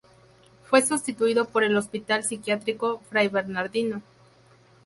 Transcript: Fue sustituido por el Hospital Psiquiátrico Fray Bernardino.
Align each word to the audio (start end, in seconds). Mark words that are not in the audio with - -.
Fue 0.63 0.81
sustituido 0.81 1.45
por 1.45 1.63
el 1.63 1.77
Hospital 1.77 2.23
Psiquiátrico 2.23 3.01
Fray 3.07 3.27
Bernardino. 3.27 4.01